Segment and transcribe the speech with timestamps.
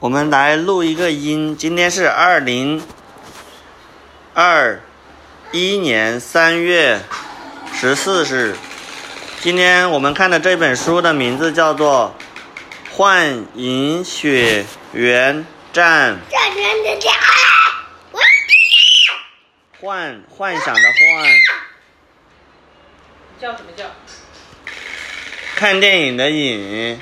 [0.00, 1.54] 我们来录一个音。
[1.54, 2.82] 今天是二零
[4.32, 4.80] 二
[5.52, 6.98] 一年三月
[7.74, 8.56] 十四日。
[9.42, 12.14] 今天我们看的这本书的名字叫做
[12.96, 16.14] 《幻影雪原站》。
[19.82, 21.28] 幻幻想的幻。
[23.38, 23.84] 叫什么叫？
[25.56, 26.98] 看电影的影。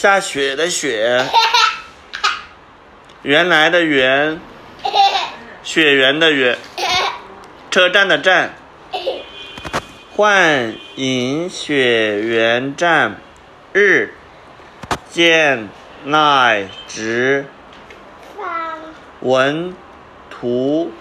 [0.00, 1.26] 下雪的雪，
[3.20, 4.40] 原来的原，
[5.62, 6.56] 雪原的原，
[7.70, 8.54] 车站的站，
[10.16, 13.20] 幻影雪原站，
[13.74, 14.14] 日，
[15.10, 15.68] 见
[16.04, 17.44] 奈直，
[19.20, 19.76] 文
[20.30, 20.92] 图，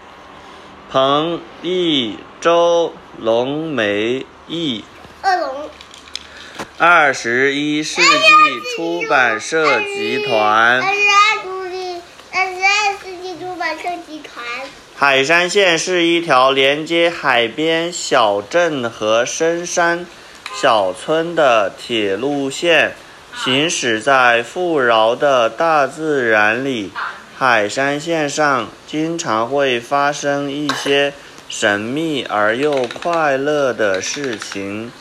[0.92, 4.84] 彭一周龙梅义。
[6.82, 8.08] 二十一世纪
[8.74, 10.82] 出版社集团。
[10.82, 11.10] 二十
[12.32, 14.42] 二世纪出版社集团。
[14.96, 20.06] 海山线是一条连接海边小镇和深山
[20.56, 22.94] 小村的铁路线，
[23.36, 26.94] 行驶在富饶的大自然里。
[27.38, 31.12] 海山线上经常会发生一些
[31.50, 34.94] 神秘而又快乐的事情。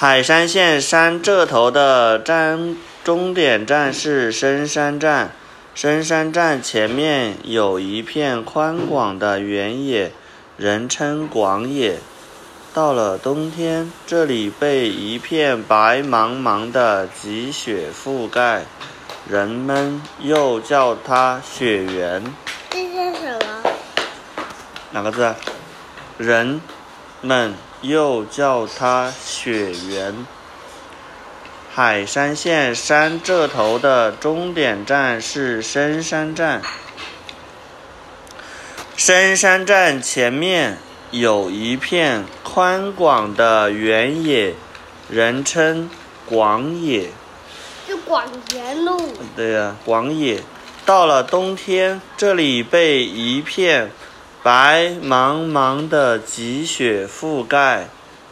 [0.00, 5.32] 海山线山这头的站终点站是深山站，
[5.74, 10.12] 深山站前面有一片宽广的原野，
[10.56, 11.98] 人称广野。
[12.72, 18.66] 到了冬天，这里被一片白茫茫的积雪覆盖，
[19.28, 22.22] 人们又叫它雪原。
[22.70, 23.70] 这是什么？
[24.92, 25.34] 哪个字？
[26.18, 26.60] 人
[27.20, 27.52] 们。
[27.80, 29.08] 又叫它
[29.38, 30.26] 雪原。
[31.72, 36.60] 海山线山这头的终点站是深山站。
[38.96, 40.78] 深山站前面
[41.12, 44.54] 有一片宽广的原野，
[45.08, 45.88] 人称
[46.26, 47.10] 广野。
[47.86, 49.12] 是广田路。
[49.36, 50.42] 对呀，广野。
[50.84, 53.92] 到了冬天，这里被一片。
[54.40, 57.88] 白茫茫的积雪覆盖，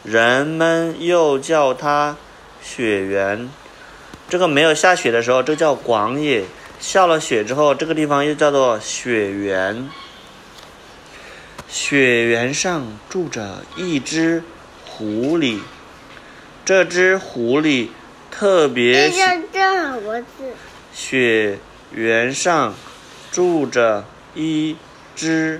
[0.09, 2.15] 人们又叫它
[2.61, 3.49] 雪原。
[4.29, 6.43] 这个没有下雪的时候，这叫广野；
[6.79, 9.89] 下了雪之后，这个地方又叫做雪原。
[11.67, 14.41] 雪原上住着一只
[14.85, 15.59] 狐狸，
[16.63, 17.89] 这只狐狸
[18.31, 19.09] 特别。
[19.09, 20.27] 这这个字。
[20.93, 21.59] 雪
[21.91, 22.73] 原上
[23.29, 24.77] 住着一
[25.13, 25.59] 只。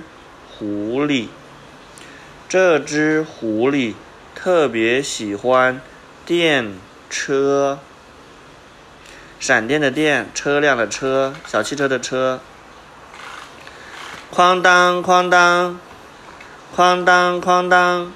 [0.58, 1.28] 狐狸，
[2.48, 3.94] 这只狐狸
[4.40, 5.80] 特别喜欢
[6.24, 6.74] 电
[7.10, 7.80] 车，
[9.40, 12.38] 闪电的电，车辆的车，小汽车的车。
[14.32, 15.80] 哐当哐当，
[16.76, 18.12] 哐当哐当，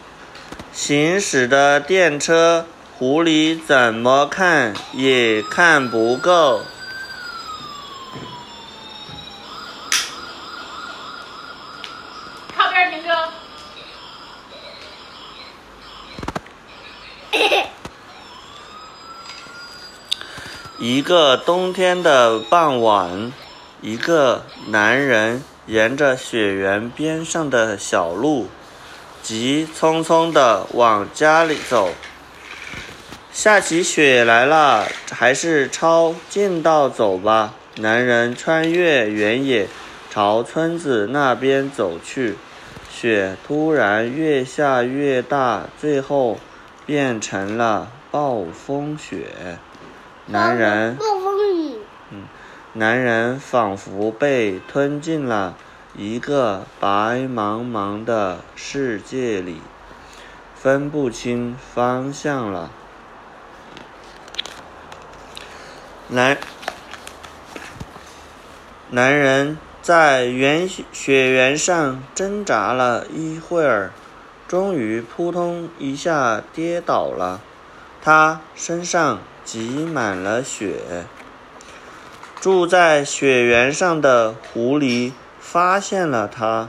[0.72, 2.66] 行驶的电车，
[2.97, 6.62] 狐狸怎么看也看不够。
[20.84, 23.32] 一个冬天的傍晚，
[23.82, 28.48] 一个男人沿着雪原边上的小路，
[29.22, 31.91] 急匆匆地往家里走。
[33.32, 37.54] 下起雪来了，还是抄近道走吧。
[37.76, 39.69] 男人穿越原野，
[40.10, 42.34] 朝村子那边走去。
[42.91, 46.41] 雪突然越下越大，最后
[46.84, 49.59] 变成了暴风雪。
[50.27, 50.97] 男人，
[52.10, 52.22] 嗯，
[52.75, 55.56] 男人仿佛被吞进了
[55.97, 59.61] 一个白茫茫的世界里，
[60.55, 62.71] 分不清方向了。
[66.08, 66.38] 男，
[68.91, 73.91] 男人在原雪原上挣扎了一会儿，
[74.46, 77.41] 终于扑通一下跌倒了，
[78.00, 79.19] 他身上。
[79.44, 81.06] 积满了雪。
[82.41, 86.69] 住在雪原上的狐狸发现了它，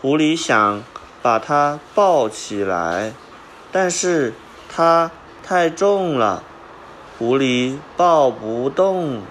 [0.00, 0.84] 狐狸想
[1.22, 3.12] 把它抱起来，
[3.72, 4.34] 但是
[4.68, 5.10] 它
[5.42, 6.44] 太重了，
[7.18, 9.22] 狐狸抱不动。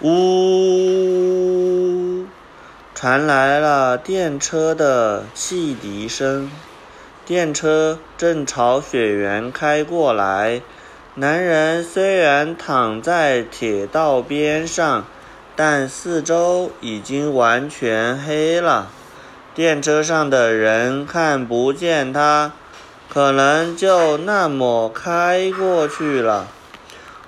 [0.00, 0.87] 呜。
[3.00, 6.50] 传来了电车的汽笛声。
[7.24, 10.62] 电车正朝雪原开过来。
[11.14, 15.04] 男人虽然躺在铁道边上，
[15.54, 18.90] 但四周已经完全黑了。
[19.54, 22.50] 电车上的人看不见他，
[23.08, 26.48] 可能就那么开过去了。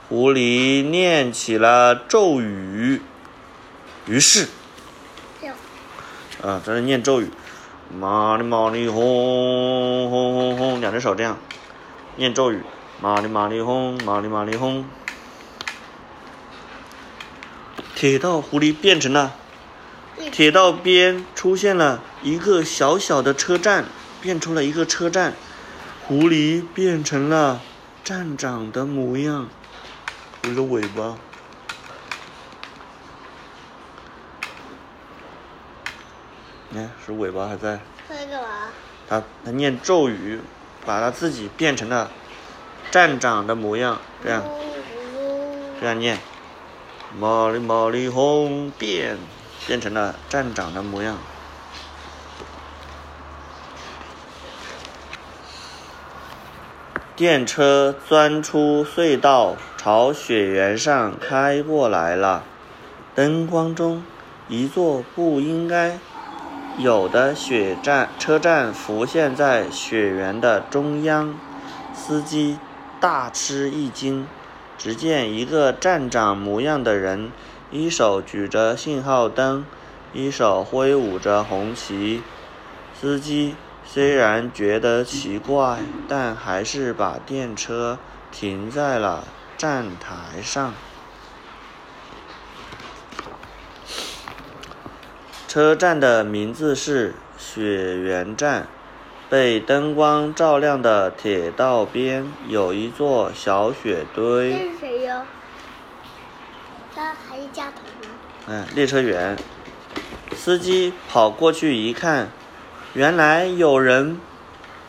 [0.08, 3.00] 狐狸念起了咒语，
[4.06, 4.49] 于是。
[6.42, 7.28] 啊，在那念咒语，
[7.94, 11.37] 麻里麻里轰轰轰轰，两只手这样
[12.16, 12.62] 念咒语，
[13.00, 14.87] 麻里麻里轰，麻里麻里轰。
[17.94, 19.34] 铁道狐狸变成了，
[20.32, 23.84] 铁道边出现了一个小小的车站，
[24.22, 25.34] 变出了一个车站，
[26.06, 27.60] 狐狸变成了
[28.02, 29.50] 站长的模样，
[30.44, 31.19] 一个尾巴。
[36.70, 37.81] 你看，是尾巴还在。
[38.08, 38.49] 他在干嘛？
[39.08, 40.40] 他他念咒语，
[40.87, 42.11] 把他自己变成了
[42.93, 44.44] 站长的模样，这样
[45.81, 46.19] 这样念，
[47.19, 49.19] 玛丽玛丽红变，
[49.67, 51.19] 变成了站长的模样。
[57.17, 62.44] 电车钻出隧道，朝雪原上开过来了。
[63.14, 64.05] 灯光中，
[64.49, 65.99] 一座不应该。
[66.82, 71.35] 有的雪站车站浮现在雪原的中央，
[71.93, 72.59] 司机
[72.99, 74.27] 大吃一惊。
[74.79, 77.32] 只见一个站长模样的人，
[77.71, 79.67] 一手举着信号灯，
[80.15, 82.23] 一手挥舞着红旗。
[82.99, 83.55] 司机
[83.85, 87.99] 虽然觉得奇怪，但还是把电车
[88.32, 89.25] 停在了
[89.59, 90.73] 站台上。
[95.50, 98.69] 车站的名字是雪原站。
[99.29, 104.52] 被灯光照亮的铁道边有一座小雪堆。
[104.52, 105.26] 这是谁呀？
[106.94, 107.73] 他还是吗？
[108.47, 109.37] 嗯，列车员。
[110.37, 112.29] 司机跑过去一看，
[112.94, 114.20] 原来有人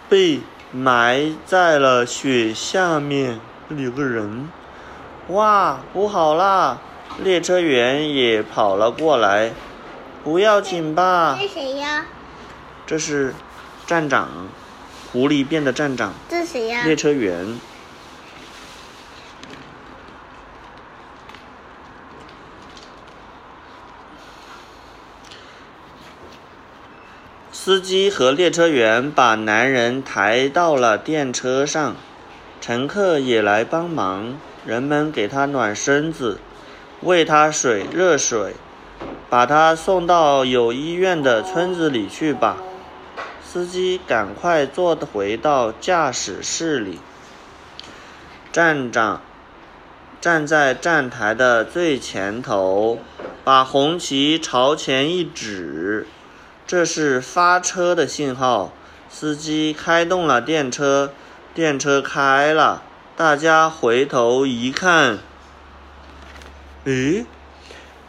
[0.07, 0.41] 被
[0.71, 3.39] 埋在了雪下面。
[3.67, 4.47] 这里有个人。
[5.29, 6.77] 哇，不好啦！
[7.23, 9.53] 列车员也跑了过来。
[10.23, 11.35] 不要紧吧？
[11.39, 12.05] 这是谁呀？
[12.85, 13.33] 这是
[13.87, 14.47] 站长，
[15.11, 16.13] 狐狸变的站长。
[16.29, 16.83] 这是谁呀？
[16.83, 17.59] 列车员。
[27.51, 31.95] 司机和列车员把男人抬到了电车上，
[32.59, 34.35] 乘客也来帮忙，
[34.65, 36.39] 人们给他暖身子，
[37.01, 38.55] 喂他水热水。
[39.31, 42.57] 把他送到有医院的村子里去吧。
[43.41, 46.99] 司机赶快坐回到驾驶室里。
[48.51, 49.21] 站长
[50.19, 52.99] 站在站台的最前头，
[53.45, 56.05] 把红旗朝前一指，
[56.67, 58.73] 这是发车的信号。
[59.09, 61.13] 司机开动了电车，
[61.53, 62.83] 电车开了。
[63.15, 65.19] 大家回头一看，
[66.83, 67.25] 诶，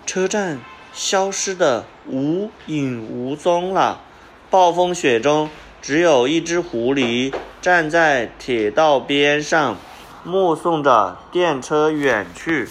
[0.05, 0.59] 车站。
[0.93, 4.01] 消失的无影无踪了。
[4.51, 5.49] 暴风雪中，
[5.81, 9.77] 只有一只狐狸站在铁道边上，
[10.25, 12.69] 目送着电车远去。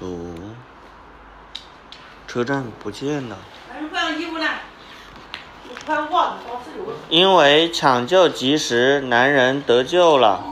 [0.00, 0.34] 哦，
[2.28, 3.38] 车站不见了。
[7.08, 10.51] 因为抢救及时，男人得救了。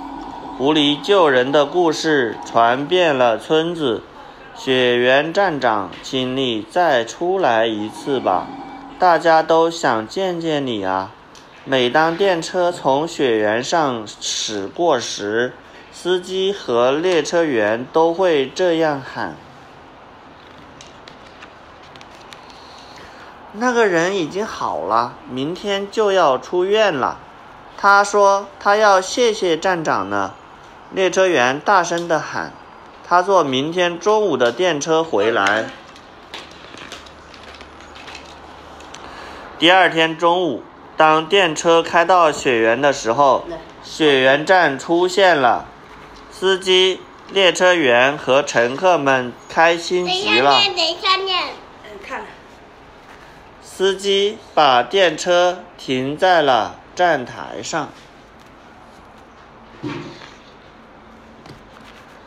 [0.61, 4.03] 狐狸救人的故事传遍了村子。
[4.55, 8.47] 雪原站长，请你再出来一次吧，
[8.99, 11.13] 大家都想见见你啊！
[11.65, 15.55] 每当电车从雪原上驶过时，
[15.93, 19.35] 司机和列车员都会这样喊。
[23.53, 27.17] 那个人已经好了，明天就要出院了。
[27.79, 30.35] 他说他要谢谢站长呢。
[30.93, 32.53] 列车员大声地喊
[33.07, 35.67] ：“他坐明天中午的电车回来。”
[39.57, 40.65] 第二天中午，
[40.97, 43.45] 当电车开到雪原的时候，
[43.85, 45.67] 雪原站出现了。
[46.33, 50.51] 司机、列车员和乘客们开心极了。
[50.53, 51.45] 等一下念，等一下念。
[51.85, 52.27] 嗯，看了。
[53.63, 57.91] 司机把电车停在了站台上。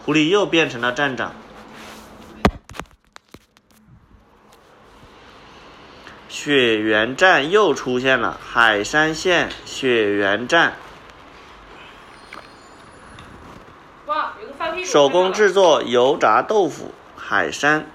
[0.05, 1.33] 狐狸又变成了站长。
[6.27, 10.73] 雪原站又出现了，海山县雪原站。
[14.83, 17.87] 手工制作油炸豆腐，海山。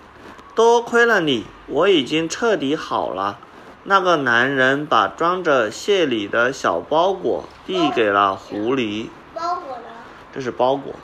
[0.55, 3.39] 多亏了你，我已经彻底好了。
[3.85, 9.09] 那个男人把装着蟹礼的小包裹递给了狐狸。
[9.35, 9.85] 包裹呢？
[10.33, 10.95] 这是包裹。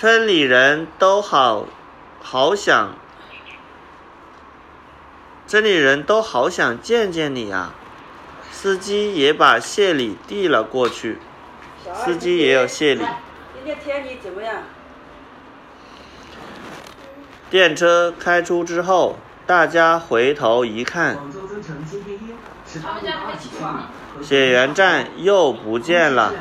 [0.00, 1.66] 村里人都好，
[2.22, 2.94] 好想，
[5.46, 7.74] 村里人都好想见见你啊！
[8.50, 11.18] 司机也把谢礼递了过去。
[11.92, 13.04] 司机也有谢礼。
[13.54, 14.62] 今天天气怎么样？
[17.50, 21.18] 电车开出之后，大家回头一看。
[24.22, 26.32] 雪原站又不见了。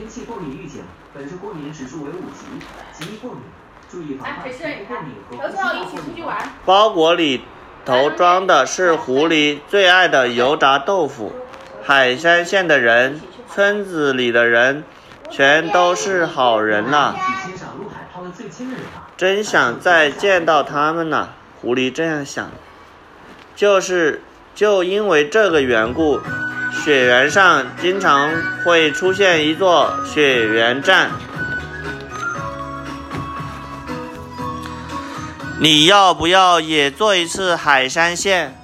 [0.00, 2.46] 天气过敏预警，本周过敏指数为五级，
[2.90, 3.42] 极易过敏，
[3.90, 4.50] 注意防哎，
[4.88, 5.90] 范过敏，和呼吸道过敏。
[5.90, 6.38] 出去玩。
[6.64, 7.42] 包裹里
[7.84, 11.34] 头装的是狐狸最爱的油炸豆腐。
[11.82, 13.20] 海山县的人，
[13.52, 14.84] 村子里的人，
[15.28, 19.10] 全都是好人呐、比欣赏陆海抛得最轻的人吧。
[19.18, 21.28] 真想再见到他们呐、
[21.60, 22.50] 狐狸这样想。
[23.54, 24.22] 就是
[24.54, 26.18] 就因为这个缘故，
[26.82, 28.30] 雪原上经常
[28.64, 31.10] 会出现一座雪原站。
[35.58, 38.56] 你要不要也做一次海山县？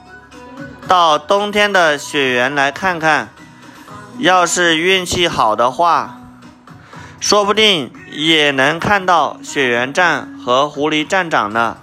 [0.88, 3.28] 到冬天的雪原来看看，
[4.18, 6.18] 要是运气好的话，
[7.20, 11.76] 说不定也能看到雪原站和狐狸站长呢。